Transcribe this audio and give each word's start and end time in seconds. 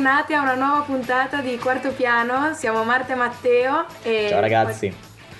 Bentornati 0.00 0.32
a 0.32 0.40
una 0.40 0.54
nuova 0.54 0.80
puntata 0.80 1.42
di 1.42 1.58
Quarto 1.58 1.92
Piano. 1.92 2.54
Siamo 2.54 2.82
Marta 2.84 3.12
e 3.12 3.16
Matteo. 3.16 3.84
E 4.02 4.28
Ciao 4.30 4.40
ragazzi. 4.40 4.90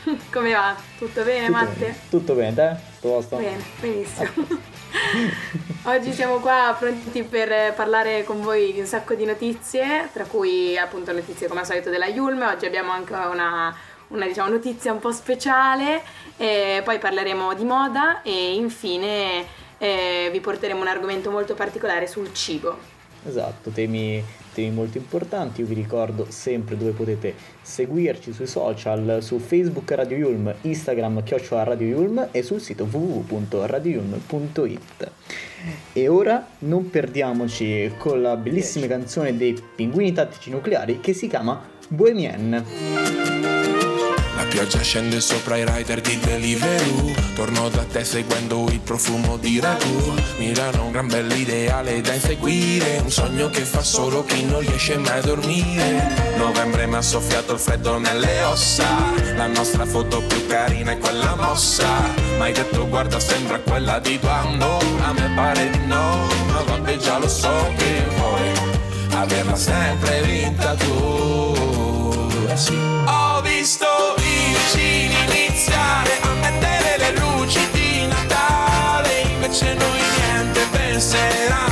Come 0.31 0.53
va? 0.53 0.77
Tutto 0.99 1.23
bene 1.23 1.47
Tutto 1.47 1.59
Matte? 1.59 1.79
Bene. 1.79 1.99
Tutto 2.11 2.35
bene, 2.35 2.55
te? 2.55 2.77
Tutto 3.01 3.37
Bene, 3.37 3.65
benissimo. 3.81 4.29
Oggi 5.85 6.13
siamo 6.13 6.41
qua 6.41 6.77
pronti 6.79 7.23
per 7.23 7.73
parlare 7.73 8.23
con 8.25 8.43
voi 8.43 8.75
di 8.75 8.81
un 8.81 8.85
sacco 8.85 9.15
di 9.15 9.25
notizie, 9.25 10.11
tra 10.13 10.25
cui 10.25 10.77
appunto 10.77 11.11
notizie 11.13 11.49
come 11.49 11.61
al 11.61 11.67
solito 11.67 11.89
della 11.89 12.09
Yulm. 12.09 12.43
Oggi 12.43 12.67
abbiamo 12.67 12.91
anche 12.93 13.15
una, 13.15 13.75
una 14.09 14.27
diciamo, 14.27 14.51
notizia 14.51 14.93
un 14.93 14.99
po' 14.99 15.13
speciale, 15.13 16.03
e 16.37 16.83
poi 16.85 16.99
parleremo 16.99 17.55
di 17.55 17.65
moda 17.65 18.21
e 18.21 18.53
infine 18.53 19.43
eh, 19.79 20.29
vi 20.31 20.41
porteremo 20.41 20.83
un 20.83 20.89
argomento 20.89 21.31
molto 21.31 21.55
particolare 21.55 22.07
sul 22.07 22.35
cibo. 22.35 23.00
Esatto, 23.27 23.71
temi, 23.71 24.23
temi, 24.55 24.71
molto 24.71 24.99
importanti. 24.99 25.61
Io 25.61 25.67
vi 25.67 25.75
ricordo 25.75 26.27
sempre 26.29 26.77
dove 26.77 26.93
potete 26.93 27.35
seguirci 27.61 28.33
sui 28.33 28.47
social, 28.47 29.19
su 29.21 29.39
Facebook 29.39 29.91
Radio 29.91 30.17
Yulm, 30.17 30.55
Instagram 30.63 31.23
Chiocciola 31.23 31.65
Radio 31.65 31.87
Yulm 31.87 32.29
e 32.31 32.43
sul 32.43 32.61
sito 32.61 32.89
www.radioyulm.it. 32.91 35.11
E 35.93 36.09
ora 36.09 36.47
non 36.61 36.89
perdiamoci 36.89 37.93
con 37.99 38.23
la 38.23 38.37
bellissima 38.37 38.87
canzone 38.87 39.37
dei 39.37 39.55
Pinguini 39.75 40.13
Tattici 40.13 40.49
Nucleari 40.51 41.01
che 41.01 41.13
si 41.13 41.29
chiama 41.29 41.61
Bohemian. 41.89 43.50
Pioggia 44.51 44.81
scende 44.83 45.21
sopra 45.21 45.57
i 45.57 45.65
rider 45.65 46.01
di 46.01 46.19
Deliveroo. 46.19 47.15
Torno 47.37 47.69
da 47.69 47.85
te 47.85 48.05
seguendo 48.05 48.67
il 48.69 48.81
profumo 48.81 49.37
di 49.37 49.61
ragù. 49.61 50.13
Milano 50.39 50.87
un 50.87 50.91
gran 50.91 51.07
bell'ideale 51.07 52.01
da 52.01 52.15
inseguire. 52.15 52.99
Un 52.99 53.13
sogno 53.13 53.49
che 53.49 53.61
fa 53.61 53.81
solo 53.81 54.25
chi 54.25 54.45
non 54.45 54.59
riesce 54.61 54.99
mai 54.99 55.19
a 55.19 55.23
dormire. 55.23 56.35
Novembre 56.37 56.87
mi 56.87 56.97
ha 56.97 57.01
soffiato 57.01 57.53
il 57.53 57.61
freddo 57.61 57.99
nelle 57.99 58.43
ossa. 58.43 58.87
La 59.37 59.47
nostra 59.47 59.87
foto 59.87 60.21
più 60.23 60.45
carina 60.49 60.91
è 60.91 60.99
quella 60.99 61.37
mossa. 61.37 61.87
Mai 62.37 62.53
detto 62.53 62.89
guarda 62.89 63.21
sembra 63.21 63.61
quella 63.61 64.01
di 64.01 64.19
quando. 64.19 64.79
A 65.03 65.13
me 65.13 65.31
pare 65.35 65.71
di 65.71 65.87
no 65.87 66.27
Ma 66.49 66.61
vabbè 66.63 66.97
già 66.97 67.19
lo 67.19 67.29
so 67.29 67.73
che 67.77 68.03
vuoi 68.17 68.51
Averla 69.13 69.55
sempre 69.55 70.23
vinta 70.23 70.75
tu. 70.75 72.29
Sì. 72.55 72.75
Ho 73.07 73.41
visto 73.43 73.90
vicini 74.73 75.15
iniziare 75.27 76.21
a 76.23 76.33
mettere 76.35 76.97
le 76.99 77.19
luci 77.19 77.61
di 77.73 78.07
Natale, 78.07 79.21
invece 79.33 79.75
noi 79.75 80.01
niente 80.17 80.61
penseranno 80.71 81.70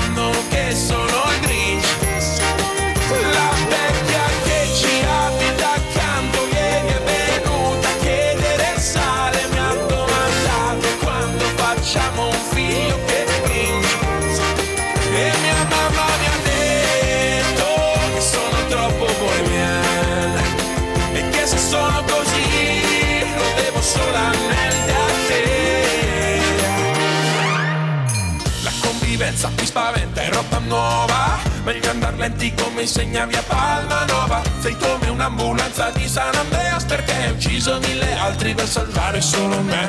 lenti 32.18 32.52
come 32.54 32.82
insegna 32.82 33.24
via 33.24 33.42
Palma 33.42 34.04
Nova. 34.04 34.42
Sei 34.60 34.76
come 34.76 35.08
un'ambulanza 35.08 35.90
di 35.90 36.06
San 36.08 36.34
Andreas 36.34 36.84
perché 36.84 37.12
hai 37.12 37.30
ucciso 37.30 37.78
mille 37.78 38.16
altri 38.18 38.54
per 38.54 38.68
salvare 38.68 39.20
solo 39.20 39.60
me. 39.62 39.86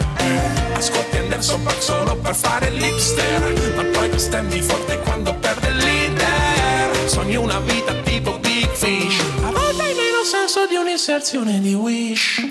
Ascolti 0.73 1.17
Anderson 1.17 1.63
Paak 1.63 1.81
solo 1.81 2.15
per 2.15 2.35
fare 2.35 2.69
l'hipster, 2.69 3.73
ma 3.75 3.83
poi 3.83 4.07
bestemmi 4.09 4.61
forte 4.61 4.99
quando 4.99 5.33
perde 5.35 5.71
leader. 5.71 7.09
Sogni 7.09 7.35
una 7.35 7.59
vita 7.59 7.93
tipo 8.03 8.37
Big 8.39 8.71
Fish. 8.73 9.19
A 9.43 9.51
volte 9.51 9.81
hai 9.81 9.93
meno 9.93 10.23
senso 10.23 10.67
di 10.67 10.75
un'inserzione 10.75 11.59
di 11.59 11.73
Wish. 11.73 12.47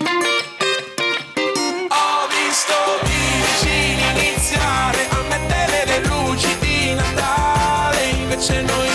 Ho 1.90 2.26
visto 2.28 2.74
vicini 3.02 4.02
iniziare 4.14 5.06
a 5.08 5.22
mettere 5.28 5.84
le 5.86 6.06
luci 6.06 6.56
di 6.58 6.94
Natale 6.94 8.08
Invece 8.10 8.62
noi 8.62 8.87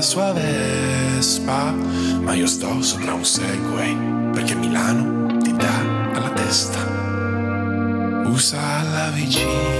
sua 0.00 0.32
Vespa 0.32 1.72
Ma 2.20 2.34
io 2.34 2.46
sto 2.46 2.82
sopra 2.82 3.14
un 3.14 3.24
Segway 3.24 3.96
perché 4.32 4.54
Milano 4.54 5.38
ti 5.38 5.52
dà 5.56 5.78
alla 6.14 6.30
testa. 6.30 6.78
Usa 8.26 8.60
alla 8.78 9.10
vicina 9.10 9.77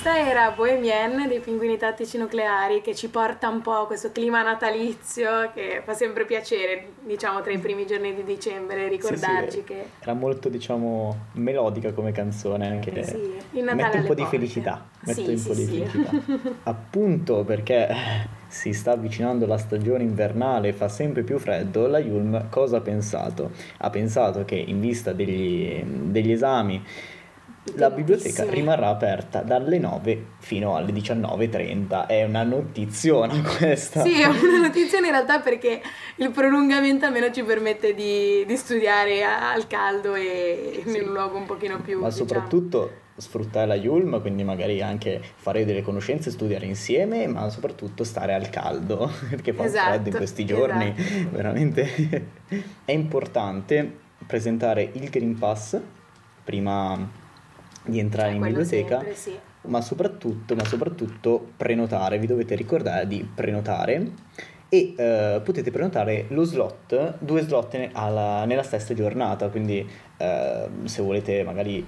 questa 0.00 0.16
era 0.28 0.52
Bohemian 0.52 1.26
dei 1.26 1.40
Pinguini 1.40 1.76
Tattici 1.76 2.18
Nucleari 2.18 2.80
che 2.82 2.94
ci 2.94 3.08
porta 3.08 3.48
un 3.48 3.60
po' 3.62 3.72
a 3.72 3.86
questo 3.88 4.12
clima 4.12 4.44
natalizio 4.44 5.50
che 5.52 5.82
fa 5.84 5.92
sempre 5.92 6.24
piacere, 6.24 6.90
diciamo 7.00 7.40
tra 7.40 7.50
i 7.50 7.58
primi 7.58 7.84
giorni 7.84 8.14
di 8.14 8.22
dicembre, 8.22 8.86
ricordarci 8.86 9.50
Sì, 9.50 9.56
sì. 9.56 9.64
che 9.64 9.84
Era 9.98 10.12
molto, 10.12 10.48
diciamo, 10.48 11.16
melodica 11.32 11.92
come 11.92 12.12
canzone, 12.12 12.68
anche 12.68 13.02
Sì, 13.02 13.16
il 13.58 13.64
Natale 13.64 13.74
mette 13.74 13.96
un 13.96 14.04
po' 14.04 14.12
alle 14.12 14.14
di 14.14 14.22
porte. 14.22 14.36
felicità, 14.36 14.86
mette 15.00 15.24
Sì, 15.24 15.30
un 15.32 15.42
po' 15.42 15.54
di 15.54 15.64
felicità. 15.64 16.10
Appunto 16.70 17.42
perché 17.42 17.88
si 18.46 18.72
sta 18.72 18.92
avvicinando 18.92 19.46
la 19.46 19.58
stagione 19.58 20.04
invernale, 20.04 20.74
fa 20.74 20.88
sempre 20.88 21.24
più 21.24 21.40
freddo, 21.40 21.88
la 21.88 21.98
Yulm 21.98 22.48
cosa 22.50 22.76
ha 22.76 22.80
pensato? 22.80 23.50
Ha 23.78 23.90
pensato 23.90 24.44
che 24.44 24.54
in 24.54 24.78
vista 24.78 25.12
degli, 25.12 25.82
degli 25.82 26.30
esami 26.30 26.84
la 27.76 27.90
biblioteca 27.90 28.44
rimarrà 28.48 28.88
aperta 28.88 29.42
dalle 29.42 29.78
9 29.78 30.24
fino 30.38 30.76
alle 30.76 30.92
19.30. 30.92 32.06
È 32.06 32.24
una 32.24 32.42
notiziona 32.42 33.34
questa. 33.58 34.02
Sì, 34.02 34.20
è 34.20 34.26
una 34.26 34.60
notizia 34.60 34.98
in 34.98 35.10
realtà 35.10 35.40
perché 35.40 35.80
il 36.16 36.30
prolungamento 36.30 37.06
almeno 37.06 37.30
ci 37.30 37.42
permette 37.42 37.94
di, 37.94 38.44
di 38.46 38.56
studiare 38.56 39.24
al 39.24 39.66
caldo 39.66 40.14
e 40.14 40.82
in 40.84 41.02
un 41.06 41.12
luogo 41.12 41.36
un 41.36 41.46
pochino 41.46 41.80
più... 41.80 42.00
Ma 42.00 42.08
diciamo. 42.08 42.26
soprattutto 42.26 43.06
sfruttare 43.18 43.66
la 43.66 43.74
Yulm, 43.74 44.20
quindi 44.20 44.44
magari 44.44 44.80
anche 44.80 45.20
fare 45.34 45.64
delle 45.64 45.82
conoscenze, 45.82 46.30
studiare 46.30 46.66
insieme, 46.66 47.26
ma 47.26 47.48
soprattutto 47.50 48.04
stare 48.04 48.32
al 48.32 48.48
caldo, 48.48 49.10
perché 49.28 49.52
fa 49.52 49.64
esatto, 49.64 49.88
freddo 49.88 50.08
in 50.10 50.16
questi 50.16 50.44
giorni, 50.44 50.94
esatto. 50.96 51.28
veramente 51.30 52.26
è 52.84 52.92
importante 52.92 54.06
presentare 54.26 54.88
il 54.92 55.08
Green 55.10 55.36
Pass 55.38 55.78
prima 56.44 57.26
di 57.84 57.98
entrare 57.98 58.28
cioè, 58.28 58.36
in 58.36 58.42
biblioteca, 58.42 58.96
sempre, 58.96 59.14
sì. 59.14 59.38
ma, 59.62 59.80
soprattutto, 59.80 60.54
ma 60.54 60.64
soprattutto 60.64 61.52
prenotare, 61.56 62.18
vi 62.18 62.26
dovete 62.26 62.54
ricordare 62.54 63.06
di 63.06 63.28
prenotare 63.34 64.10
e 64.68 64.94
uh, 64.96 65.42
potete 65.42 65.70
prenotare 65.70 66.26
lo 66.28 66.44
slot, 66.44 67.14
due 67.18 67.40
slot 67.40 67.88
alla, 67.92 68.44
nella 68.44 68.62
stessa 68.62 68.92
giornata, 68.94 69.48
quindi 69.48 69.88
uh, 70.18 70.86
se 70.86 71.02
volete 71.02 71.42
magari 71.42 71.86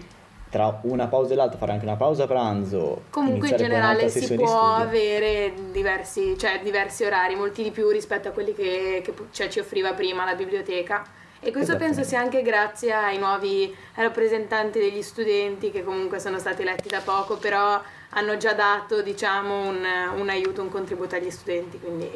tra 0.51 0.81
una 0.83 1.07
pausa 1.07 1.33
e 1.33 1.37
l'altra 1.37 1.59
fare 1.59 1.73
anche 1.73 1.85
una 1.85 1.97
pausa 1.97 2.27
pranzo. 2.27 3.05
Comunque 3.11 3.51
in 3.51 3.57
generale 3.57 4.09
si 4.09 4.35
può 4.35 4.75
avere 4.75 5.53
diversi, 5.71 6.37
cioè, 6.37 6.61
diversi, 6.63 7.05
orari, 7.05 7.37
molti 7.37 7.63
di 7.63 7.71
più 7.71 7.89
rispetto 7.89 8.29
a 8.29 8.31
quelli 8.33 8.53
che, 8.53 9.01
che 9.05 9.15
cioè, 9.31 9.49
ci 9.49 9.61
offriva 9.61 9.93
prima 9.93 10.25
la 10.25 10.35
biblioteca. 10.35 11.05
E 11.43 11.53
questo 11.53 11.77
penso 11.77 12.03
sia 12.03 12.21
anche 12.21 12.43
grazie 12.43 12.93
ai 12.93 13.17
nuovi 13.19 13.75
rappresentanti 13.95 14.79
degli 14.79 15.01
studenti 15.01 15.71
che 15.71 15.83
comunque 15.83 16.19
sono 16.19 16.39
stati 16.39 16.61
eletti 16.61 16.89
da 16.89 17.01
poco, 17.01 17.39
però 17.39 17.81
hanno 18.11 18.37
già 18.37 18.53
dato 18.53 19.01
diciamo, 19.01 19.69
un, 19.69 19.83
un 20.17 20.29
aiuto, 20.29 20.61
un 20.61 20.69
contributo 20.69 21.15
agli 21.15 21.31
studenti, 21.31 21.79
quindi, 21.79 22.11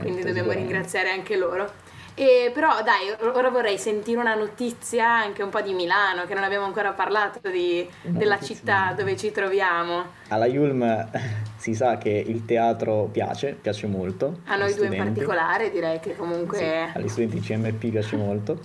quindi 0.00 0.22
dobbiamo 0.22 0.50
ringraziare 0.50 1.10
anche 1.10 1.36
loro. 1.36 1.72
E 2.16 2.52
però 2.54 2.80
dai, 2.84 3.12
ora 3.34 3.50
vorrei 3.50 3.76
sentire 3.76 4.20
una 4.20 4.36
notizia 4.36 5.10
anche 5.10 5.42
un 5.42 5.50
po' 5.50 5.60
di 5.60 5.72
Milano, 5.72 6.26
che 6.26 6.34
non 6.34 6.44
abbiamo 6.44 6.64
ancora 6.64 6.92
parlato 6.92 7.50
di, 7.50 7.88
della 8.02 8.38
città 8.38 8.94
dove 8.96 9.16
ci 9.16 9.32
troviamo. 9.32 10.04
Alla 10.28 10.46
Yulm 10.46 11.10
si 11.56 11.74
sa 11.74 11.98
che 11.98 12.10
il 12.10 12.44
teatro 12.44 13.08
piace, 13.10 13.56
piace 13.60 13.88
molto. 13.88 14.42
A 14.46 14.54
noi 14.54 14.74
due 14.74 14.86
in 14.86 14.96
particolare 14.96 15.70
direi 15.70 15.98
che 15.98 16.14
comunque... 16.14 16.58
Sì, 16.58 16.98
agli 16.98 17.08
studenti 17.08 17.40
CMP 17.40 17.88
piace 17.88 18.16
molto. 18.16 18.60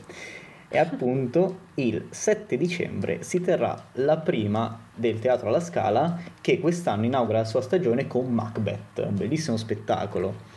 E 0.72 0.78
appunto 0.78 1.62
il 1.76 2.06
7 2.12 2.56
dicembre 2.56 3.24
si 3.24 3.42
terrà 3.42 3.76
la 3.94 4.18
prima 4.18 4.80
del 4.94 5.18
Teatro 5.18 5.48
alla 5.48 5.60
Scala 5.60 6.20
che 6.42 6.60
quest'anno 6.60 7.06
inaugura 7.06 7.40
la 7.40 7.46
sua 7.46 7.62
stagione 7.62 8.06
con 8.06 8.32
Macbeth, 8.32 9.00
un 9.00 9.16
bellissimo 9.16 9.58
spettacolo 9.58 10.49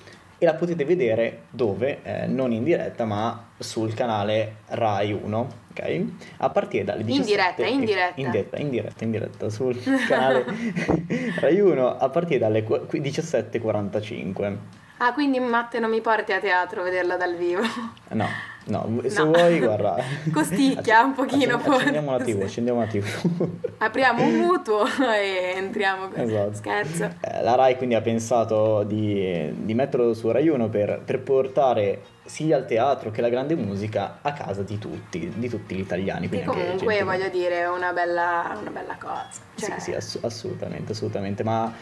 e 0.42 0.44
la 0.44 0.54
potete 0.54 0.84
vedere 0.84 1.42
dove? 1.50 2.00
Eh, 2.02 2.26
non 2.26 2.50
in 2.50 2.64
diretta 2.64 3.04
ma 3.04 3.50
sul 3.58 3.94
canale 3.94 4.56
Rai 4.70 5.12
1, 5.12 5.48
ok? 5.70 6.04
A 6.38 6.50
partire 6.50 6.82
dalle 6.82 7.04
17... 7.04 7.30
In 7.30 7.36
diretta, 7.36 7.64
in 7.64 7.84
diretta. 7.84 8.20
In 8.20 8.30
diretta, 8.32 8.56
in 8.56 8.70
diretta, 8.70 9.04
in 9.04 9.10
diretta 9.12 9.48
sul 9.48 9.80
canale 10.08 10.44
Rai 11.38 11.60
1 11.60 11.96
a 11.96 12.08
partire 12.08 12.40
dalle 12.40 12.66
17.45. 12.66 14.56
Ah, 15.04 15.12
quindi 15.12 15.40
Matte 15.40 15.81
non 15.81 15.90
mi 15.90 16.00
porti 16.00 16.32
a 16.32 16.38
teatro 16.38 16.81
a 16.81 16.84
vederla 16.84 17.16
dal 17.16 17.34
vivo? 17.34 17.62
No. 18.10 18.28
No, 18.66 19.00
se 19.08 19.25
no. 19.25 19.32
vuoi, 19.32 19.58
guarda. 19.58 19.96
Costicchia 20.32 21.02
un 21.02 21.14
pochino 21.14 21.58
fuori. 21.58 21.81
Accendiamo 21.81 22.16
la 22.16 22.22
TV, 22.22 22.43
accendiamo 22.43 22.78
la 22.78 22.87
TV. 22.87 23.49
Apriamo 23.78 24.22
un 24.22 24.34
mutuo 24.37 24.84
e 25.12 25.54
entriamo. 25.56 26.14
Esatto. 26.14 26.54
Scherzo. 26.54 27.04
Eh, 27.20 27.43
la 27.43 27.56
Rai 27.56 27.76
quindi 27.76 27.96
ha 27.96 28.00
pensato 28.00 28.84
di, 28.84 29.52
di 29.64 29.75
metterlo 29.75 30.14
su 30.14 30.31
Rai 30.31 30.46
1 30.46 30.69
per, 30.69 31.02
per, 31.04 31.20
portare 31.22 32.02
sia 32.25 32.56
il 32.56 32.64
teatro 32.66 33.10
che 33.10 33.20
la 33.20 33.28
grande 33.28 33.56
musica 33.56 34.19
a 34.22 34.32
casa 34.32 34.62
di 34.62 34.78
tutti, 34.78 35.32
di 35.34 35.49
tutti 35.49 35.75
gli 35.75 35.81
italiani. 35.81 36.28
Che 36.28 36.44
comunque 36.44 37.02
voglio 37.02 37.28
dire 37.28 37.62
è 37.62 37.69
una 37.69 37.93
bella, 37.93 38.56
una 38.60 38.70
bella 38.70 38.96
cosa. 39.00 39.26
Cioè... 39.56 39.70
Sì, 39.72 39.81
sì, 39.81 39.94
ass- 39.94 40.20
assolutamente, 40.22 40.93
assolutamente. 40.93 41.43
Ma 41.43 41.72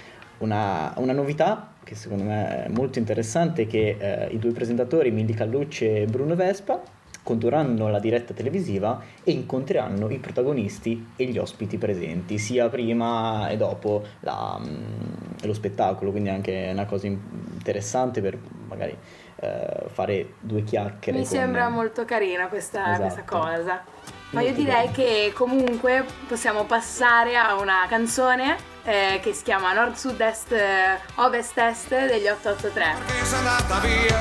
una, 0.40 0.92
una, 0.96 1.12
novità 1.12 1.69
che 1.84 1.94
secondo 1.94 2.24
me 2.24 2.66
è 2.66 2.68
molto 2.68 2.98
interessante 2.98 3.66
che 3.66 3.96
eh, 3.98 4.28
i 4.32 4.38
due 4.38 4.52
presentatori, 4.52 5.10
Milly 5.10 5.34
Callucci 5.34 5.86
e 5.86 6.06
Bruno 6.06 6.34
Vespa, 6.34 6.80
condurranno 7.22 7.88
la 7.88 7.98
diretta 7.98 8.32
televisiva 8.32 9.02
e 9.22 9.32
incontreranno 9.32 10.08
i 10.10 10.18
protagonisti 10.18 11.12
e 11.16 11.24
gli 11.26 11.38
ospiti 11.38 11.76
presenti, 11.78 12.38
sia 12.38 12.68
prima 12.68 13.48
e 13.48 13.56
dopo 13.56 14.02
la, 14.20 14.58
mm, 14.58 15.42
lo 15.42 15.52
spettacolo, 15.52 16.10
quindi 16.10 16.30
anche 16.30 16.70
una 16.72 16.86
cosa 16.86 17.06
interessante 17.06 18.20
per 18.20 18.38
magari 18.66 18.96
eh, 19.36 19.84
fare 19.86 20.34
due 20.40 20.64
chiacchiere. 20.64 21.18
Mi 21.18 21.24
con... 21.24 21.36
sembra 21.36 21.68
molto 21.68 22.04
carina 22.04 22.48
questa, 22.48 22.94
esatto. 22.94 23.00
questa 23.00 23.22
cosa. 23.24 23.84
Ma 24.30 24.42
io 24.42 24.52
direi 24.52 24.90
che 24.92 25.32
comunque 25.34 26.04
possiamo 26.28 26.64
passare 26.64 27.36
a 27.36 27.56
una 27.56 27.84
canzone 27.88 28.56
eh, 28.84 29.20
che 29.22 29.32
si 29.32 29.42
chiama 29.42 29.72
Nord 29.72 29.94
Sud 29.94 30.20
Est 30.20 30.52
eh, 30.52 30.98
Ovest 31.16 31.56
Est 31.58 31.88
degli 31.88 32.26
883. 32.26 32.94
Perché 33.06 33.24
sei 33.24 33.38
andata 33.38 33.78
via, 33.78 34.18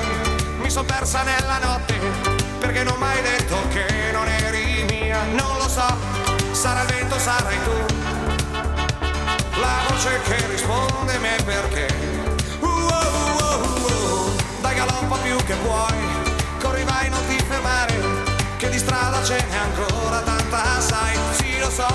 mi 0.58 0.70
sono 0.70 0.86
persa 0.86 1.22
nella 1.22 1.58
notte, 1.58 1.94
perché 2.58 2.82
non 2.82 2.98
mi 2.98 3.04
hai 3.04 3.22
detto 3.22 3.56
che 3.68 3.86
non 4.12 4.28
eri 4.28 4.84
mia, 4.88 5.22
non 5.32 5.56
lo 5.56 5.68
so, 5.68 5.86
sarà 6.52 6.82
il 6.82 6.88
vento, 6.88 7.18
sarai 7.18 7.56
tu, 7.62 7.94
la 9.60 9.82
voce 9.88 10.20
che 10.22 10.46
risponde 10.48 11.18
me 11.18 11.36
perché. 11.44 11.86
Uh, 12.60 12.66
uh, 12.66 12.80
uh, 13.38 13.82
uh, 13.92 14.32
dai 14.60 14.74
galoppa 14.74 15.16
più 15.16 15.36
che 15.44 15.54
puoi, 15.54 15.98
corri 16.60 16.84
vai 16.84 17.08
non 17.08 17.24
ti 17.26 17.38
fermare, 17.38 17.94
che 18.56 18.68
di 18.68 18.78
strada 18.78 19.22
ce 19.22 19.42
n'è 19.48 19.56
ancora 19.56 20.20
tanta, 20.20 20.80
sai, 20.80 21.16
sì 21.32 21.58
lo 21.58 21.70
so, 21.70 21.88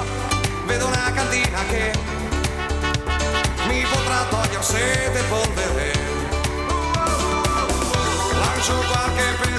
vedo 0.66 0.88
una 0.88 1.12
cantina 1.14 1.60
che 1.70 2.15
mi 3.76 3.84
potrà 3.84 4.24
togliere 4.30 4.64
sete 4.64 5.22
polvere. 5.28 5.92
Lancio 8.40 8.74
qualche 8.90 9.28
peso 9.42 9.55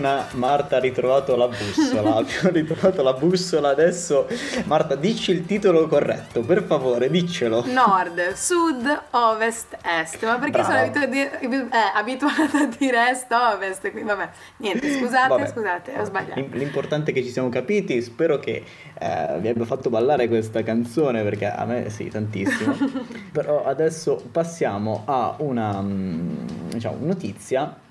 fortuna 0.00 0.26
Marta 0.32 0.76
ha 0.76 0.80
ritrovato 0.80 1.36
la 1.36 1.46
bussola. 1.48 2.16
Abbiamo 2.20 2.50
ritrovato 2.50 3.02
la 3.02 3.12
bussola 3.12 3.68
adesso. 3.68 4.26
Marta, 4.64 4.94
dici 4.94 5.30
il 5.30 5.44
titolo 5.46 5.86
corretto, 5.86 6.40
per 6.40 6.62
favore, 6.64 7.10
diccelo. 7.10 7.64
Nord, 7.66 8.32
sud, 8.32 9.02
ovest, 9.10 9.76
est. 9.82 10.24
Ma 10.24 10.36
perché 10.38 10.50
Brava. 10.62 10.68
sono 10.68 10.80
abitu- 10.80 11.46
di- 11.48 11.56
eh, 11.56 11.68
abituata 11.94 12.58
a 12.58 12.66
dire 12.78 13.10
est, 13.10 13.30
ovest? 13.30 13.90
Quindi 13.90 14.08
vabbè, 14.08 14.28
niente, 14.56 14.98
scusate, 14.98 15.28
Vabbè. 15.28 15.46
scusate, 15.48 15.92
ho 15.98 16.04
sbagliato. 16.04 16.40
L'im- 16.40 16.54
L'importante 16.54 17.10
è 17.10 17.14
che 17.14 17.22
ci 17.22 17.30
siamo 17.30 17.48
capiti. 17.48 18.00
Spero 18.02 18.38
che 18.38 18.64
eh, 18.98 19.38
vi 19.38 19.48
abbia 19.48 19.64
fatto 19.64 19.90
ballare 19.90 20.28
questa 20.28 20.62
canzone 20.62 21.22
perché 21.22 21.46
a 21.46 21.64
me 21.64 21.90
sì, 21.90 22.08
tantissimo. 22.08 22.76
Però 23.32 23.64
adesso 23.64 24.22
passiamo 24.30 25.02
a 25.06 25.34
una 25.38 25.80
mm, 25.80 26.36
diciamo, 26.70 26.96
notizia 27.00 27.88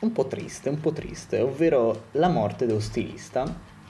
un 0.00 0.12
po' 0.12 0.26
triste, 0.26 0.68
un 0.68 0.80
po' 0.80 0.92
triste, 0.92 1.40
ovvero 1.40 2.04
la 2.12 2.28
morte 2.28 2.66
dello 2.66 2.80
stilista 2.80 3.44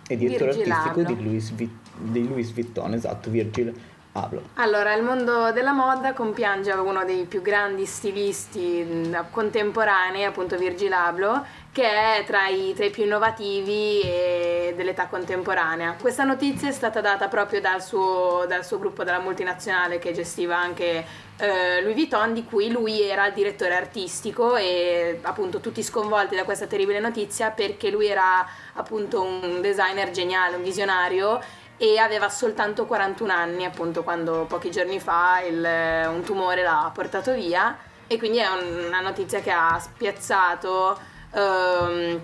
e 0.09 0.17
direttore 0.17 0.52
Virgil 0.52 0.73
artistico 0.73 1.00
Abloh. 1.00 1.14
di 1.14 1.23
Louis, 1.25 1.50
Vi- 1.52 1.79
di 1.99 2.29
Louis 2.29 2.52
Vuitton, 2.52 2.95
esatto, 2.95 3.31
Virgil 3.31 3.73
Abloh. 4.12 4.43
Allora, 4.55 4.93
il 4.95 5.05
mondo 5.05 5.52
della 5.52 5.73
moda 5.73 6.12
compiange 6.12 6.73
uno 6.73 7.05
dei 7.05 7.26
più 7.26 7.43
grandi 7.43 7.85
stilisti 7.87 9.14
contemporanei, 9.31 10.25
appunto 10.25 10.57
Virgil 10.57 10.93
Abloh, 10.93 11.45
che 11.73 11.85
è 12.19 12.25
tra 12.27 12.49
i, 12.49 12.73
tra 12.75 12.85
i 12.85 12.91
più 12.91 13.05
innovativi 13.05 14.00
e 14.00 14.73
dell'età 14.77 15.07
contemporanea. 15.07 15.95
Questa 16.00 16.25
notizia 16.25 16.69
è 16.69 16.73
stata 16.73 17.00
data 17.00 17.29
proprio 17.29 17.61
dal 17.61 17.81
suo, 17.83 18.45
dal 18.49 18.65
suo 18.65 18.79
gruppo, 18.81 19.05
dalla 19.05 19.21
multinazionale 19.21 20.00
che 20.00 20.12
gestiva 20.12 20.57
anche 20.59 21.05
eh, 21.37 21.81
Louis 21.81 21.95
Vuitton, 21.95 22.35
di 22.35 22.45
cui 22.45 22.71
lui 22.73 23.03
era 23.03 23.27
il 23.27 23.35
direttore 23.35 23.77
artistico 23.77 24.57
e 24.57 25.21
appunto 25.23 25.61
tutti 25.61 25.83
sconvolti 25.83 26.35
da 26.35 26.43
questa 26.45 26.67
terribile 26.67 26.99
notizia 26.99 27.50
perché 27.50 27.91
lui 27.91 28.09
era 28.09 28.45
appunto 28.75 29.23
un 29.23 29.61
designer 29.61 30.11
geniale, 30.11 30.57
un 30.57 30.62
visionario 30.65 31.41
e 31.77 31.99
aveva 31.99 32.29
soltanto 32.29 32.85
41 32.85 33.33
anni 33.33 33.65
appunto 33.65 34.03
quando 34.03 34.45
pochi 34.47 34.71
giorni 34.71 34.99
fa 35.00 35.41
il- 35.41 36.09
un 36.09 36.23
tumore 36.25 36.62
l'ha 36.62 36.91
portato 36.93 37.33
via 37.33 37.79
e 38.07 38.19
quindi 38.19 38.39
è 38.39 38.49
un- 38.49 38.85
una 38.89 39.00
notizia 39.00 39.41
che 39.41 39.50
ha 39.50 39.79
spiazzato 39.79 40.99
ehm, 41.33 42.21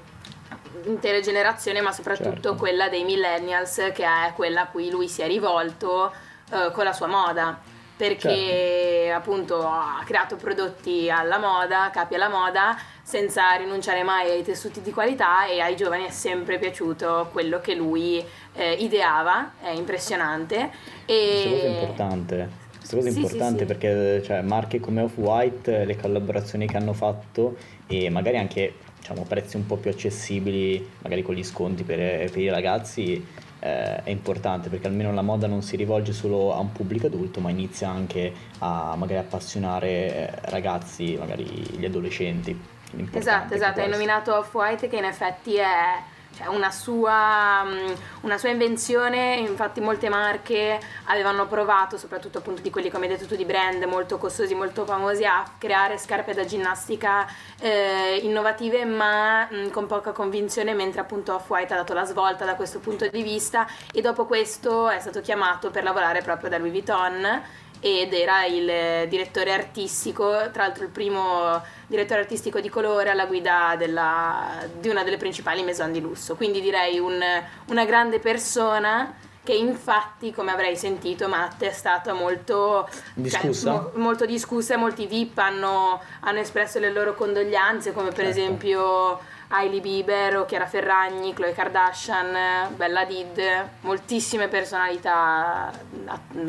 intere 0.86 1.20
generazioni 1.20 1.80
ma 1.80 1.92
soprattutto 1.92 2.32
Certo. 2.32 2.54
quella 2.54 2.88
dei 2.88 3.04
millennials 3.04 3.90
che 3.92 4.04
è 4.04 4.32
quella 4.34 4.62
a 4.62 4.66
cui 4.66 4.90
lui 4.90 5.08
si 5.08 5.22
è 5.22 5.26
rivolto 5.26 6.12
eh, 6.52 6.70
con 6.72 6.84
la 6.84 6.92
sua 6.92 7.06
moda 7.06 7.58
perché 7.96 9.10
appunto 9.14 9.66
ha 9.66 10.02
creato 10.04 10.36
prodotti 10.36 11.08
alla 11.08 11.38
moda, 11.38 11.88
capi 11.90 12.14
alla 12.14 12.28
moda, 12.28 12.76
senza 13.02 13.52
rinunciare 13.54 14.02
mai 14.02 14.30
ai 14.30 14.42
tessuti 14.42 14.82
di 14.82 14.92
qualità 14.92 15.46
e 15.46 15.60
ai 15.60 15.76
giovani 15.76 16.04
è 16.04 16.10
sempre 16.10 16.58
piaciuto 16.58 17.30
quello 17.32 17.58
che 17.60 17.74
lui 17.74 18.22
eh, 18.52 18.72
ideava, 18.74 19.52
è 19.62 19.70
impressionante. 19.70 20.70
Questa 21.06 21.48
cosa 21.48 21.62
è 21.62 21.66
E... 21.66 21.80
importante. 21.80 22.48
Questa 22.76 22.96
cosa 22.96 23.08
è 23.08 23.12
sì, 23.12 23.20
importante 23.20 23.58
sì. 23.60 23.64
perché 23.64 24.22
cioè, 24.22 24.42
marche 24.42 24.78
come 24.78 25.00
Off-White, 25.00 25.86
le 25.86 25.96
collaborazioni 25.96 26.66
che 26.66 26.76
hanno 26.76 26.92
fatto 26.92 27.56
e 27.86 28.10
magari 28.10 28.36
anche 28.36 28.74
diciamo, 29.06 29.22
prezzi 29.22 29.54
un 29.54 29.66
po' 29.66 29.76
più 29.76 29.90
accessibili, 29.90 30.84
magari 31.02 31.22
con 31.22 31.36
gli 31.36 31.44
sconti 31.44 31.84
per, 31.84 32.28
per 32.28 32.38
i 32.38 32.48
ragazzi, 32.48 33.24
eh, 33.60 34.02
è 34.02 34.10
importante 34.10 34.68
perché 34.68 34.88
almeno 34.88 35.12
la 35.12 35.22
moda 35.22 35.46
non 35.46 35.62
si 35.62 35.76
rivolge 35.76 36.12
solo 36.12 36.52
a 36.52 36.58
un 36.58 36.72
pubblico 36.72 37.06
adulto, 37.06 37.38
ma 37.38 37.50
inizia 37.50 37.88
anche 37.88 38.32
a 38.58 38.96
magari 38.96 39.20
appassionare 39.20 39.88
eh, 39.88 40.30
ragazzi, 40.50 41.14
magari 41.16 41.44
gli 41.44 41.84
adolescenti. 41.84 42.74
Esatto, 43.12 43.54
esatto, 43.54 43.80
hai 43.80 43.88
nominato 43.88 44.34
Off-White 44.34 44.88
che 44.88 44.96
in 44.96 45.04
effetti 45.04 45.54
è 45.54 46.02
cioè, 46.36 46.48
una, 46.48 46.70
sua, 46.70 47.64
mm, 47.64 47.92
una 48.22 48.36
sua 48.36 48.50
invenzione, 48.50 49.36
infatti 49.36 49.80
molte 49.80 50.10
marche 50.10 50.78
avevano 51.04 51.46
provato, 51.46 51.96
soprattutto 51.96 52.38
appunto 52.38 52.60
di 52.60 52.68
quelli 52.68 52.90
come 52.90 53.06
hai 53.06 53.12
detto 53.12 53.26
tu 53.26 53.36
di 53.36 53.46
brand 53.46 53.82
molto 53.84 54.18
costosi, 54.18 54.54
molto 54.54 54.84
famosi, 54.84 55.24
a 55.24 55.42
creare 55.56 55.96
scarpe 55.96 56.34
da 56.34 56.44
ginnastica 56.44 57.26
eh, 57.58 58.20
innovative 58.22 58.84
ma 58.84 59.48
mm, 59.50 59.70
con 59.70 59.86
poca 59.86 60.12
convinzione, 60.12 60.74
mentre 60.74 61.00
appunto 61.00 61.34
Off-White 61.34 61.72
ha 61.72 61.76
dato 61.76 61.94
la 61.94 62.04
svolta 62.04 62.44
da 62.44 62.54
questo 62.54 62.80
punto 62.80 63.08
di 63.08 63.22
vista. 63.22 63.66
E 63.90 64.02
dopo 64.02 64.26
questo 64.26 64.90
è 64.90 65.00
stato 65.00 65.22
chiamato 65.22 65.70
per 65.70 65.84
lavorare 65.84 66.20
proprio 66.20 66.50
da 66.50 66.58
Louis 66.58 66.72
Vuitton 66.72 67.64
ed 67.80 68.12
era 68.12 68.44
il 68.46 69.08
direttore 69.08 69.52
artistico, 69.52 70.50
tra 70.52 70.64
l'altro 70.64 70.84
il 70.84 70.90
primo 70.90 71.60
direttore 71.86 72.20
artistico 72.20 72.60
di 72.60 72.68
colore 72.68 73.10
alla 73.10 73.26
guida 73.26 73.74
della- 73.76 74.64
di 74.78 74.88
una 74.88 75.04
delle 75.04 75.16
principali 75.18 75.62
maison 75.62 75.92
di 75.92 76.00
lusso. 76.00 76.34
Quindi 76.36 76.60
direi 76.60 76.98
un- 76.98 77.22
una 77.68 77.84
grande 77.84 78.18
persona 78.18 79.14
che 79.44 79.52
infatti, 79.52 80.32
come 80.32 80.50
avrei 80.50 80.76
sentito, 80.76 81.28
Matte 81.28 81.68
è 81.68 81.72
stata 81.72 82.12
molto 82.12 82.88
Discussa? 83.14 83.70
mo- 83.70 83.90
molto 83.94 84.26
discussa 84.26 84.74
e 84.74 84.76
molti 84.76 85.06
VIP 85.06 85.38
hanno, 85.38 86.00
hanno 86.20 86.40
espresso 86.40 86.80
le 86.80 86.90
loro 86.90 87.14
condoglianze, 87.14 87.92
come 87.92 88.08
per 88.08 88.24
Certo. 88.24 88.30
esempio 88.40 89.20
Hailey 89.48 89.80
Bieber 89.80 90.44
Chiara 90.46 90.66
Ferragni, 90.66 91.32
Chloe 91.32 91.54
Kardashian, 91.54 92.74
Bella 92.74 93.04
Did, 93.04 93.40
moltissime 93.82 94.48
personalità 94.48 95.70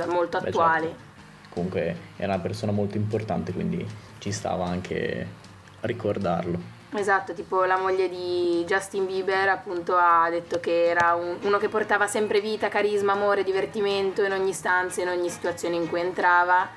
molto 0.08 0.40
Beh, 0.40 0.48
attuali. 0.48 0.88
certo. 0.88 1.06
Comunque 1.58 1.96
era 2.18 2.34
una 2.34 2.42
persona 2.42 2.72
molto 2.72 2.98
importante, 2.98 3.52
quindi 3.52 3.84
ci 4.20 4.32
stava 4.32 4.66
anche 4.66 5.26
ricordarlo. 5.82 6.76
Esatto, 6.94 7.34
tipo 7.34 7.64
la 7.64 7.78
moglie 7.80 8.08
di 8.10 8.64
Justin 8.68 9.08
Bieber 9.08 9.50
appunto 9.50 9.96
ha 9.96 10.30
detto 10.30 10.60
che 10.60 10.86
era 10.86 11.16
un- 11.16 11.38
uno 11.42 11.58
che 11.58 11.68
portava 11.68 12.06
sempre 12.06 12.40
vita, 12.42 12.70
carisma, 12.70 13.14
amore, 13.14 13.44
divertimento 13.44 14.24
in 14.24 14.34
ogni 14.34 14.54
stanza, 14.54 15.02
in 15.02 15.08
ogni 15.10 15.30
situazione 15.30 15.76
in 15.76 15.90
cui 15.90 16.00
entrava. 16.00 16.68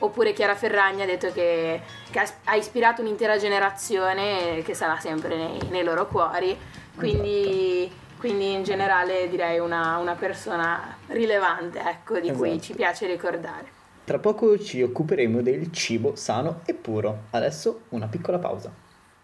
Oppure 0.00 0.32
Chiara 0.32 0.56
Ferragni 0.56 1.02
ha 1.02 1.06
detto 1.06 1.32
che, 1.32 1.80
che 2.10 2.22
ha, 2.44 2.56
ispirato 2.56 3.02
un'intera 3.02 3.38
generazione 3.38 4.62
che 4.64 4.74
sarà 4.74 4.98
sempre 4.98 5.36
nei, 5.36 5.58
nei 5.70 5.84
loro 5.84 6.08
cuori. 6.08 6.58
Quindi, 6.96 7.90
quindi 8.18 8.52
in 8.52 8.64
generale 8.64 9.28
direi 9.28 9.60
una, 9.60 9.96
una 9.98 10.14
persona 10.14 10.96
rilevante, 11.06 11.78
ecco, 11.80 12.18
di 12.18 12.32
cui 12.32 12.48
Esatto. 12.48 12.62
ci 12.64 12.74
piace 12.74 13.06
ricordare. 13.06 13.82
Tra 14.04 14.18
poco 14.18 14.58
ci 14.58 14.82
occuperemo 14.82 15.40
del 15.40 15.72
cibo 15.72 16.14
sano 16.14 16.60
e 16.66 16.74
puro. 16.74 17.28
Adesso 17.30 17.84
una 17.90 18.06
piccola 18.06 18.38
pausa. 18.38 18.70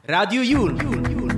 Radio 0.05 0.41
Yul. 0.41 1.30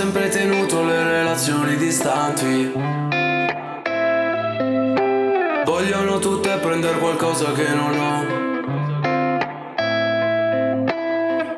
Sempre 0.00 0.30
tenuto 0.30 0.82
le 0.82 1.02
relazioni 1.02 1.76
distanti. 1.76 2.72
Vogliono 5.62 6.18
tutte 6.18 6.56
prendere 6.56 6.98
qualcosa 6.98 7.52
che 7.52 7.68
non 7.68 7.98
ho. 7.98 8.24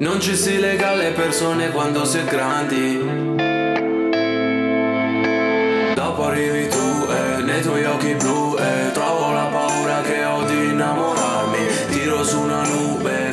Non 0.00 0.20
ci 0.20 0.34
si 0.34 0.58
lega 0.58 0.88
alle 0.88 1.12
persone 1.12 1.70
quando 1.70 2.04
si 2.04 2.18
è 2.18 2.24
grandi. 2.24 2.98
Dopo 5.94 6.24
arrivi 6.24 6.66
tu 6.66 7.06
e 7.12 7.42
nei 7.42 7.62
tuoi 7.62 7.84
occhi 7.84 8.14
blu 8.14 8.56
e 8.58 8.90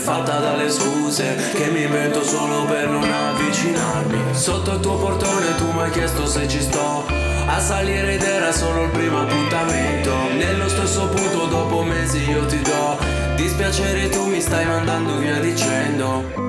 fatta 0.10 0.40
dalle 0.40 0.72
scuse 0.72 1.36
che 1.54 1.68
mi 1.68 1.84
invento 1.84 2.24
solo 2.24 2.66
per 2.66 2.90
non 2.90 3.04
avvicinarmi. 3.04 4.34
Sotto 4.34 4.72
il 4.72 4.80
tuo 4.80 4.98
portone 4.98 5.56
tu 5.56 5.72
mi 5.72 5.82
hai 5.82 5.92
chiesto 5.92 6.26
se 6.26 6.48
ci 6.48 6.60
sto. 6.62 7.06
A 7.46 7.60
salire 7.60 8.16
ed 8.16 8.24
era 8.24 8.52
solo 8.52 8.86
il 8.86 8.90
primo 8.90 9.22
appuntamento. 9.22 10.16
Nello 10.36 10.68
stesso 10.68 11.10
punto 11.10 11.46
dopo 11.46 11.84
mesi 11.84 12.28
io 12.28 12.44
ti 12.48 12.60
do. 12.60 12.98
Dispiacere 13.36 14.10
tu 14.10 14.26
mi 14.26 14.42
stai 14.42 14.66
mandando 14.66 15.16
via 15.18 15.40
dicendo. 15.40 16.49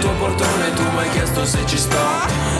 tuo 0.00 0.12
portone 0.14 0.72
tu 0.74 0.82
mi 0.82 0.98
hai 0.98 1.10
chiesto 1.10 1.44
se 1.44 1.64
ci 1.66 1.76
sto. 1.76 1.96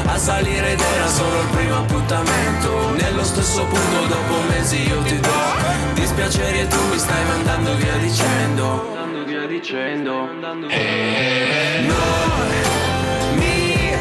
A 0.06 0.16
salire 0.18 0.72
ed 0.72 0.80
era 0.80 1.08
solo 1.08 1.40
il 1.40 1.48
primo 1.48 1.76
appuntamento. 1.78 2.90
Nello 2.94 3.24
stesso 3.24 3.64
punto 3.64 4.06
dopo 4.06 4.34
mesi 4.50 4.86
io 4.86 5.02
ti 5.02 5.18
do 5.18 5.30
Dispiaceri 5.94 6.60
e 6.60 6.66
tu 6.68 6.78
mi 6.90 6.98
stai 6.98 7.24
mandando 7.24 7.74
via 7.76 7.96
dicendo. 7.96 8.92
Mandando 8.94 9.24
via 9.24 9.46
dicendo. 9.46 10.28
E 10.68 11.84
non 11.86 13.38
mi 13.38 13.94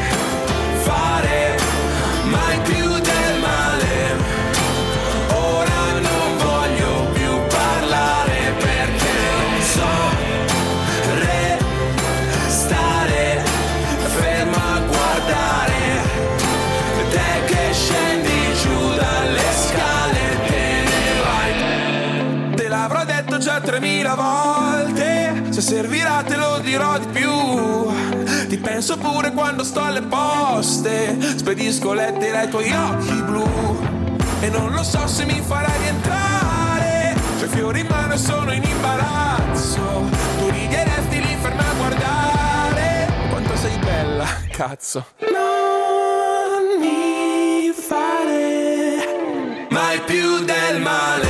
fare 0.82 1.56
mai 2.24 2.58
più 2.60 2.79
penso 28.80 28.96
pure 28.96 29.32
quando 29.32 29.62
sto 29.62 29.82
alle 29.82 30.00
poste. 30.00 31.14
Spedisco 31.36 31.92
lettere 31.92 32.38
ai 32.38 32.48
tuoi 32.48 32.72
occhi 32.72 33.22
blu. 33.22 33.78
E 34.40 34.48
non 34.48 34.72
lo 34.72 34.82
so 34.82 35.06
se 35.06 35.26
mi 35.26 35.38
farai 35.38 35.78
rientrare. 35.80 37.14
I 37.42 37.46
fiori 37.48 37.80
in 37.80 37.86
mano 37.88 38.14
e 38.14 38.16
sono 38.16 38.50
in 38.52 38.62
imbarazzo. 38.62 40.08
Tu 40.38 40.48
rideresti 40.48 41.20
lì 41.20 41.36
ferma 41.42 41.62
a 41.62 41.74
guardare. 41.74 43.12
Quanto 43.28 43.54
sei 43.56 43.76
bella, 43.84 44.24
cazzo. 44.50 45.04
Non 45.18 46.80
mi 46.80 47.70
fare 47.74 49.66
mai 49.68 50.00
più 50.06 50.38
del 50.42 50.80
male 50.80 51.29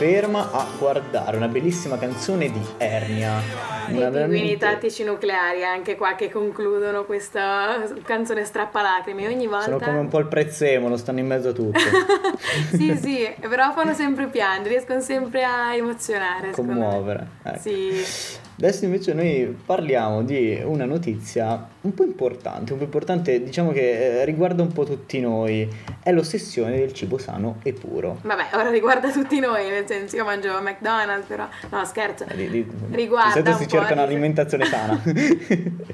Ferma 0.00 0.50
a 0.50 0.66
guardare, 0.78 1.36
una 1.36 1.46
bellissima 1.48 1.98
canzone 1.98 2.50
di 2.50 2.66
Ernia. 2.78 3.79
I 3.90 4.10
pinguini 4.10 4.56
tattici 4.56 5.04
nucleari 5.04 5.64
anche 5.64 5.96
qua 5.96 6.14
che 6.14 6.30
concludono 6.30 7.04
questa 7.04 7.82
canzone 8.04 8.44
strappalacrime 8.44 9.26
ogni 9.26 9.46
volta. 9.46 9.64
Sono 9.64 9.78
come 9.78 9.98
un 9.98 10.08
po' 10.08 10.18
il 10.18 10.26
prezzemolo, 10.26 10.96
stanno 10.96 11.18
in 11.20 11.26
mezzo 11.26 11.48
a 11.50 11.52
tutto. 11.52 11.78
sì, 12.72 12.96
sì, 12.96 13.28
però 13.40 13.72
fanno 13.72 13.94
sempre 13.94 14.26
piangere, 14.26 14.70
riescono 14.70 15.00
sempre 15.00 15.44
a 15.44 15.74
emozionare. 15.74 16.48
me. 16.48 16.52
Commuovere. 16.52 17.26
ecco. 17.42 17.58
Sì. 17.58 18.38
Adesso 18.60 18.84
invece 18.84 19.14
noi 19.14 19.56
parliamo 19.64 20.22
di 20.22 20.60
una 20.62 20.84
notizia 20.84 21.66
un 21.80 21.94
po' 21.94 22.02
importante, 22.04 22.72
un 22.72 22.78
po' 22.78 22.84
importante 22.84 23.42
diciamo 23.42 23.72
che 23.72 24.20
eh, 24.20 24.24
riguarda 24.26 24.62
un 24.62 24.70
po' 24.70 24.84
tutti 24.84 25.18
noi, 25.18 25.66
è 26.02 26.12
l'ossessione 26.12 26.76
del 26.78 26.92
cibo 26.92 27.16
sano 27.16 27.56
e 27.62 27.72
puro. 27.72 28.18
Vabbè, 28.22 28.48
ora 28.52 28.68
riguarda 28.68 29.10
tutti 29.10 29.40
noi, 29.40 29.70
nel 29.70 29.86
senso 29.86 30.16
io 30.16 30.24
mangio 30.24 30.60
McDonald's, 30.60 31.26
però 31.26 31.48
no, 31.70 31.84
scherzo. 31.86 32.26
Eh, 32.28 32.36
di- 32.36 32.50
di- 32.50 32.66
Riguarda 32.90 33.50
un 33.50 33.56
si 33.56 33.66
cerca 33.86 33.92
un'alimentazione 33.94 34.64
sana. 34.64 35.00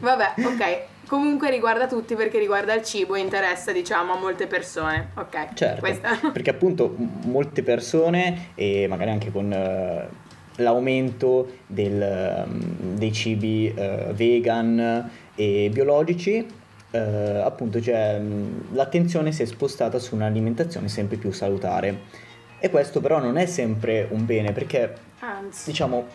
Vabbè, 0.00 0.34
ok. 0.38 0.78
Comunque 1.06 1.50
riguarda 1.50 1.86
tutti 1.86 2.14
perché 2.16 2.38
riguarda 2.38 2.74
il 2.74 2.82
cibo 2.82 3.14
e 3.14 3.20
interessa, 3.20 3.70
diciamo, 3.72 4.14
a 4.14 4.18
molte 4.18 4.46
persone. 4.46 5.10
Ok. 5.14 5.54
Certo, 5.54 5.80
Questa. 5.80 6.18
perché 6.32 6.50
appunto 6.50 6.94
m- 6.96 7.30
molte 7.30 7.62
persone 7.62 8.48
e 8.56 8.86
magari 8.88 9.10
anche 9.10 9.30
con 9.30 9.52
eh, 9.52 10.08
l'aumento 10.56 11.48
del, 11.66 12.00
ehm, 12.02 12.96
dei 12.96 13.12
cibi 13.12 13.72
eh, 13.74 14.06
vegan 14.14 15.08
e 15.34 15.70
biologici, 15.72 16.44
eh, 16.90 16.98
appunto 16.98 17.78
mh, 17.78 18.74
l'attenzione 18.74 19.30
si 19.32 19.42
è 19.42 19.46
spostata 19.46 19.98
su 19.98 20.14
un'alimentazione 20.14 20.88
sempre 20.88 21.16
più 21.16 21.30
salutare. 21.30 22.24
E 22.58 22.70
questo 22.70 23.00
però 23.00 23.20
non 23.20 23.36
è 23.36 23.46
sempre 23.46 24.08
un 24.10 24.24
bene 24.24 24.52
perché 24.52 24.92
Anzi. 25.20 25.70
diciamo, 25.70 26.06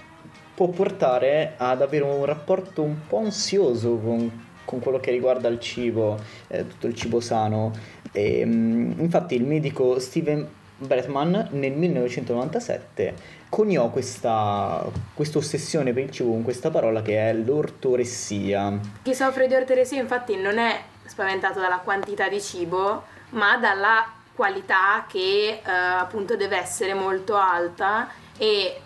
può 0.61 0.67
portare 0.67 1.55
ad 1.57 1.81
avere 1.81 2.03
un 2.03 2.23
rapporto 2.23 2.83
un 2.83 3.07
po' 3.07 3.17
ansioso 3.17 3.97
con, 3.97 4.45
con 4.63 4.79
quello 4.79 4.99
che 4.99 5.09
riguarda 5.09 5.47
il 5.47 5.59
cibo, 5.59 6.19
eh, 6.49 6.67
tutto 6.67 6.85
il 6.85 6.93
cibo 6.93 7.19
sano. 7.19 7.71
E, 8.11 8.45
mm, 8.45 8.99
infatti 8.99 9.33
il 9.33 9.43
medico 9.43 9.97
Steven 9.97 10.47
Bretman 10.77 11.49
nel 11.51 11.71
1997 11.71 13.39
coniò 13.49 13.89
questa 13.89 14.83
questa 15.13 15.37
ossessione 15.37 15.93
per 15.93 16.03
il 16.03 16.11
cibo 16.11 16.29
con 16.31 16.43
questa 16.43 16.69
parola 16.69 17.01
che 17.01 17.17
è 17.29 17.33
l'ortoressia. 17.33 18.79
Chi 19.01 19.15
soffre 19.15 19.47
di 19.47 19.55
ortoressia 19.55 19.99
infatti 19.99 20.35
non 20.35 20.59
è 20.59 20.79
spaventato 21.05 21.59
dalla 21.59 21.79
quantità 21.79 22.29
di 22.29 22.39
cibo, 22.39 23.03
ma 23.31 23.57
dalla 23.57 24.05
qualità 24.35 25.05
che 25.07 25.61
eh, 25.63 25.71
appunto 25.71 26.35
deve 26.35 26.57
essere 26.57 26.93
molto 26.93 27.35
alta 27.35 28.09
e 28.37 28.79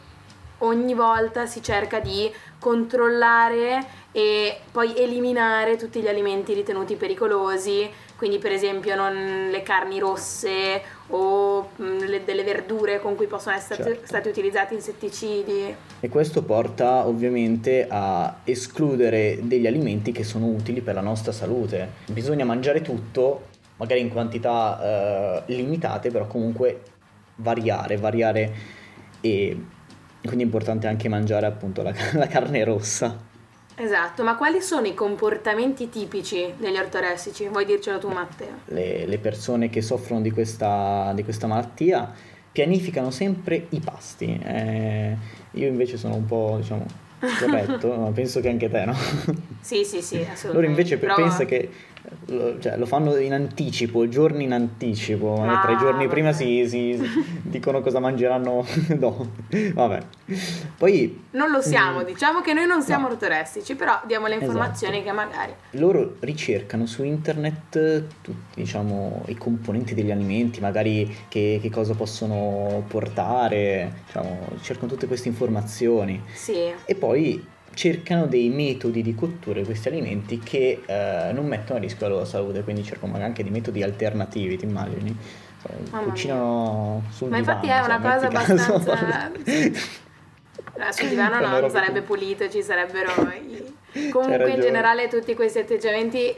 ogni 0.65 0.93
volta 0.93 1.45
si 1.45 1.61
cerca 1.61 1.99
di 1.99 2.31
controllare 2.59 4.03
e 4.11 4.57
poi 4.71 4.95
eliminare 4.97 5.75
tutti 5.75 6.01
gli 6.01 6.07
alimenti 6.07 6.53
ritenuti 6.53 6.95
pericolosi, 6.95 7.89
quindi 8.15 8.37
per 8.37 8.51
esempio 8.53 8.95
non 8.95 9.49
le 9.51 9.61
carni 9.61 9.99
rosse 9.99 10.81
o 11.09 11.69
mm, 11.81 11.97
le- 11.99 12.23
delle 12.23 12.43
verdure 12.43 12.99
con 12.99 13.15
cui 13.15 13.27
possono 13.27 13.55
essere 13.55 13.83
Certo. 13.83 14.07
stati 14.07 14.29
utilizzati 14.29 14.73
insetticidi. 14.73 15.75
E 15.99 16.09
questo 16.09 16.43
porta 16.43 17.05
ovviamente 17.05 17.87
a 17.89 18.37
escludere 18.45 19.39
degli 19.41 19.67
alimenti 19.67 20.11
che 20.11 20.23
sono 20.23 20.45
utili 20.47 20.81
per 20.81 20.95
la 20.95 21.01
nostra 21.01 21.31
salute. 21.31 21.89
Bisogna 22.07 22.45
mangiare 22.45 22.81
tutto, 22.81 23.47
magari 23.77 23.99
in 23.99 24.09
quantità 24.09 25.43
eh, 25.45 25.53
limitate, 25.53 26.09
però 26.09 26.25
comunque 26.25 26.81
variare, 27.37 27.97
variare 27.97 28.53
e 29.19 29.57
quindi 30.25 30.43
è 30.43 30.45
importante 30.45 30.87
anche 30.87 31.07
mangiare 31.09 31.45
appunto 31.45 31.81
la, 31.81 31.93
la 32.13 32.27
carne 32.27 32.63
rossa. 32.63 33.33
Esatto, 33.77 34.23
ma 34.23 34.35
quali 34.35 34.61
sono 34.61 34.87
i 34.87 34.93
comportamenti 34.93 35.89
tipici 35.89 36.53
degli 36.57 36.77
ortoressici? 36.77 37.47
Vuoi 37.49 37.65
dircelo 37.65 37.99
tu 37.99 38.07
Matteo? 38.09 38.59
Le, 38.65 39.05
le 39.05 39.17
persone 39.17 39.69
che 39.69 39.81
soffrono 39.81 40.21
di 40.21 40.31
questa, 40.31 41.11
di 41.13 41.23
questa 41.25 41.45
malattia 41.45 42.09
pianificano 42.51 43.11
sempre 43.11 43.65
i 43.71 43.81
pasti. 43.81 44.39
Eh, 44.41 45.17
io 45.51 45.67
invece 45.67 45.97
sono 45.97 46.15
un 46.15 46.25
po', 46.25 46.55
diciamo, 46.61 46.85
corretto, 47.19 47.93
ma 47.95 48.11
penso 48.11 48.39
che 48.39 48.47
anche 48.47 48.69
te, 48.69 48.85
no? 48.85 48.95
Sì, 49.59 49.83
sì, 49.83 50.01
sì, 50.01 50.15
assolutamente. 50.19 50.47
Loro 50.53 50.65
invece 50.67 50.97
Però- 50.97 51.15
pensa 51.15 51.43
che 51.43 51.69
cioè, 52.59 52.77
lo 52.77 52.85
fanno 52.85 53.15
in 53.17 53.33
anticipo, 53.33 54.07
giorni 54.07 54.43
in 54.45 54.53
anticipo, 54.53 55.35
Ma 55.37 55.61
tre 55.63 55.77
giorni 55.77 56.07
prima 56.07 56.31
vabbè. 56.31 56.43
si, 56.43 56.67
si- 56.67 56.99
dicono 57.43 57.81
cosa 57.81 57.99
mangeranno 57.99 58.65
dopo. 58.97 59.27
Vabbè. 59.73 60.01
Poi 60.77 61.23
Non 61.31 61.51
lo 61.51 61.61
siamo, 61.61 61.99
Mm. 61.99 62.05
diciamo 62.05 62.41
che 62.41 62.53
noi 62.53 62.65
non 62.65 62.81
siamo 62.81 63.07
No. 63.07 63.13
ortoressici, 63.13 63.75
però 63.75 63.99
diamo 64.05 64.27
le 64.27 64.35
Esatto. 64.35 64.51
informazioni 64.51 65.03
che 65.03 65.11
magari... 65.11 65.53
loro 65.71 66.15
ricercano 66.21 66.85
su 66.85 67.03
internet 67.03 68.03
tutti, 68.21 68.35
diciamo, 68.55 69.23
i 69.27 69.35
componenti 69.35 69.93
degli 69.93 70.11
alimenti, 70.11 70.59
magari 70.61 71.13
che, 71.27 71.59
che 71.61 71.69
cosa 71.69 71.93
possono 71.93 72.83
portare, 72.87 74.01
diciamo, 74.05 74.47
cercano 74.61 74.87
tutte 74.91 75.07
queste 75.07 75.27
informazioni 75.27 76.21
Sì, 76.33 76.71
e 76.85 76.95
poi 76.95 77.53
cercano 77.75 78.25
dei 78.25 78.49
metodi 78.49 79.03
di 79.03 79.13
cottura 79.13 79.59
di 79.59 79.65
questi 79.65 79.89
alimenti 79.89 80.39
che 80.39 80.81
eh, 80.85 81.31
non 81.33 81.45
mettono 81.45 81.77
a 81.77 81.81
rischio 81.81 82.07
la 82.07 82.13
loro 82.13 82.25
salute, 82.25 82.63
quindi 82.63 82.83
cercano 82.83 83.11
magari 83.11 83.29
anche 83.29 83.43
dei 83.43 83.51
metodi 83.51 83.83
alternativi, 83.83 84.57
ti 84.57 84.65
immagini? 84.65 85.15
Mamma 85.91 86.09
cucinano 86.09 87.03
sul 87.09 87.29
Ma 87.29 87.39
divano. 87.39 87.59
infatti 87.59 87.73
è 87.73 87.85
una 87.85 88.01
cioè, 88.01 88.13
cosa 88.13 88.27
abbastanza... 88.27 89.31
Eh, 89.43 90.91
sul 90.91 91.07
divano 91.09 91.37
Quando 91.37 91.59
non 91.61 91.69
sarebbe 91.69 92.01
pulito, 92.01 92.49
ci 92.49 92.61
sarebbero... 92.61 93.11
i- 93.31 94.09
Comunque 94.11 94.51
in 94.51 94.59
generale 94.59 95.07
tutti 95.07 95.33
questi 95.35 95.59
atteggiamenti 95.59 96.35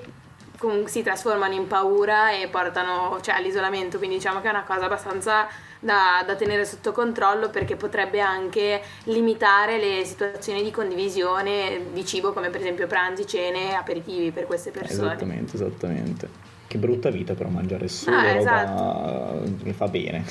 comunque 0.57 0.89
si 0.89 1.03
trasformano 1.03 1.53
in 1.53 1.67
paura 1.67 2.31
e 2.31 2.47
portano 2.47 3.19
cioè, 3.21 3.35
all'isolamento, 3.35 3.97
quindi 3.97 4.15
diciamo 4.17 4.41
che 4.41 4.47
è 4.47 4.49
una 4.51 4.63
cosa 4.63 4.85
abbastanza 4.85 5.47
da, 5.79 6.23
da 6.25 6.35
tenere 6.35 6.65
sotto 6.65 6.91
controllo 6.91 7.49
perché 7.49 7.75
potrebbe 7.75 8.19
anche 8.19 8.81
limitare 9.03 9.77
le 9.77 10.03
situazioni 10.05 10.63
di 10.63 10.71
condivisione 10.71 11.87
di 11.93 12.05
cibo 12.05 12.33
come 12.33 12.49
per 12.49 12.61
esempio 12.61 12.87
pranzi, 12.87 13.27
cene, 13.27 13.75
aperitivi 13.75 14.31
per 14.31 14.45
queste 14.45 14.71
persone. 14.71 15.07
Esattamente, 15.09 15.55
esattamente. 15.55 16.29
Che 16.67 16.77
brutta 16.79 17.09
vita 17.09 17.33
però 17.33 17.47
mangiare 17.49 17.87
solo 17.87 18.17
Ah, 18.17 18.33
roba 18.33 18.37
esatto. 18.39 19.43
che 19.63 19.71
fa 19.73 19.87
bene. 19.87 20.25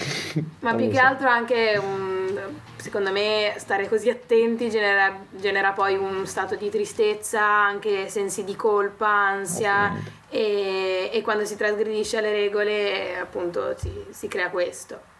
Ma 0.60 0.74
più 0.74 0.90
che 0.90 0.98
altro 0.98 1.28
anche, 1.28 1.80
un- 1.82 2.15
secondo 2.76 3.10
me, 3.12 3.54
stare 3.56 3.88
così 3.88 4.10
attenti 4.10 4.70
genera, 4.70 5.18
genera 5.30 5.72
poi 5.72 5.96
un 5.96 6.26
stato 6.26 6.54
di 6.56 6.70
tristezza, 6.70 7.42
anche 7.42 8.08
sensi 8.08 8.44
di 8.44 8.56
colpa, 8.56 9.08
ansia 9.08 9.94
e, 10.28 11.10
e 11.12 11.22
quando 11.22 11.44
si 11.44 11.56
trasgredisce 11.56 12.20
le 12.20 12.32
regole 12.32 13.18
appunto 13.18 13.76
si, 13.76 14.06
si 14.10 14.28
crea 14.28 14.50
questo. 14.50 15.14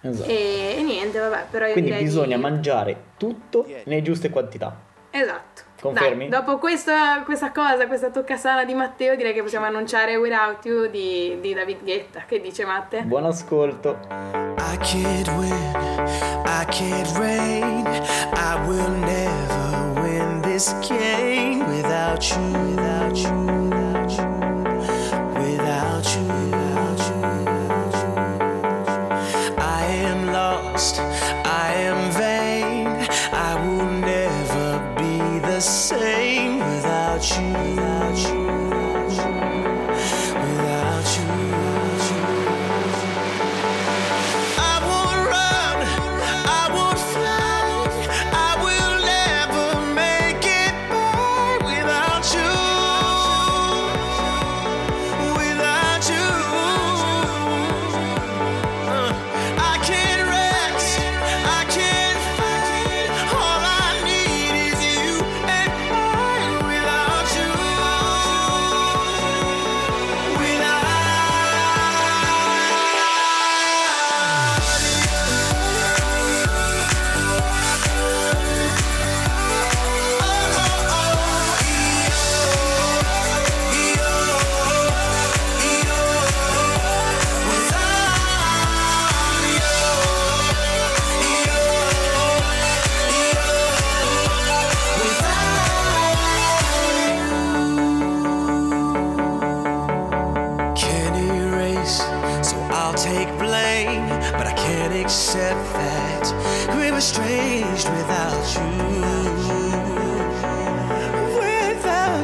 Esatto. 0.00 0.30
E, 0.30 0.76
e 0.78 0.82
niente, 0.82 1.18
vabbè, 1.18 1.46
però 1.50 1.66
io 1.66 1.72
Quindi 1.72 1.90
direi 1.90 2.04
bisogna 2.04 2.36
di... 2.36 2.42
mangiare 2.42 3.02
tutto 3.16 3.66
nelle 3.84 4.02
giuste 4.02 4.30
quantità. 4.30 4.76
Esatto. 5.10 5.62
Confermi? 5.80 6.28
Dai, 6.28 6.40
dopo 6.40 6.58
questa, 6.58 7.22
questa 7.24 7.52
cosa, 7.52 7.86
questa 7.86 8.10
toccasana 8.10 8.64
di 8.64 8.74
Matteo, 8.74 9.14
direi 9.14 9.32
che 9.32 9.42
possiamo 9.42 9.66
annunciare 9.66 10.16
Without 10.16 10.64
You 10.64 10.88
di, 10.88 11.38
di 11.40 11.54
David 11.54 11.82
Guetta. 11.82 12.24
Che 12.26 12.40
dice 12.40 12.64
Matte? 12.64 13.02
Buon 13.02 13.26
ascolto. 13.26 13.98
I 14.10 14.76
can't 14.80 15.28
win, 15.36 15.52
I 16.44 16.64
can't 16.68 17.16
reign. 17.18 17.86
I 18.34 18.56
will 18.66 18.90
never 18.90 20.00
win 20.02 20.40
this 20.42 20.74
game 20.88 21.64
without 21.66 22.22
you, 22.30 22.74
without 22.74 23.16
you, 23.16 23.57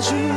Without 0.05 0.34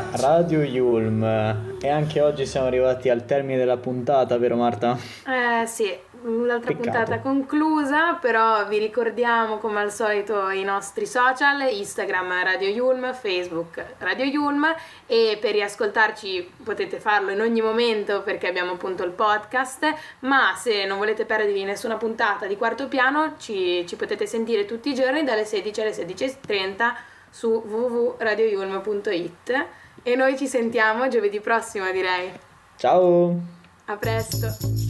era 0.00 0.08
Radio 0.12 0.62
Yulm. 0.62 1.22
E 1.80 1.88
anche 1.88 2.20
oggi 2.20 2.46
siamo 2.46 2.66
arrivati 2.66 3.08
al 3.08 3.24
termine 3.24 3.58
della 3.58 3.76
puntata, 3.76 4.36
vero 4.38 4.56
Marta? 4.56 4.96
Eh 5.26 5.66
sì, 5.66 5.96
l'altra 6.22 6.72
Peccato. 6.72 6.90
puntata 6.90 7.20
conclusa, 7.20 8.14
però 8.14 8.66
vi 8.66 8.78
ricordiamo 8.78 9.58
come 9.58 9.80
al 9.80 9.92
solito 9.92 10.48
i 10.50 10.62
nostri 10.62 11.06
social, 11.06 11.60
Instagram 11.70 12.44
Radio 12.44 12.68
Yulm, 12.68 13.12
Facebook 13.14 13.84
Radio 13.98 14.24
Yulm 14.24 14.66
e 15.06 15.38
per 15.40 15.52
riascoltarci 15.52 16.52
potete 16.62 16.98
farlo 16.98 17.30
in 17.30 17.40
ogni 17.40 17.60
momento 17.60 18.22
perché 18.22 18.48
abbiamo 18.48 18.72
appunto 18.72 19.04
il 19.04 19.12
podcast, 19.12 19.86
ma 20.20 20.54
se 20.56 20.84
non 20.86 20.98
volete 20.98 21.24
perdervi 21.24 21.64
nessuna 21.64 21.96
puntata 21.96 22.46
di 22.46 22.56
quarto 22.56 22.88
piano 22.88 23.34
ci, 23.38 23.84
ci 23.86 23.96
potete 23.96 24.26
sentire 24.26 24.64
tutti 24.64 24.90
i 24.90 24.94
giorni 24.94 25.24
dalle 25.24 25.44
16 25.44 25.80
alle 25.80 25.92
16.30 25.92 26.94
su 27.30 27.48
www.radioyulm.it 27.48 29.66
e 30.02 30.16
noi 30.16 30.36
ci 30.36 30.46
sentiamo 30.46 31.08
giovedì 31.08 31.40
prossimo 31.40 31.90
direi. 31.90 32.32
Ciao! 32.76 33.38
A 33.86 33.96
presto! 33.96 34.89